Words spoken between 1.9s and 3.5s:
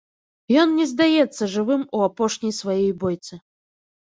у апошняй сваёй бойцы.